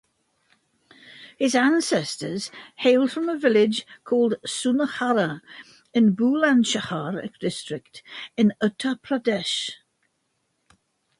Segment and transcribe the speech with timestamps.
[1.37, 5.41] His ancestors hailed from a village called Sunahara
[5.93, 8.01] in Bulandshahar district
[8.35, 9.73] in Uttar Pradesh.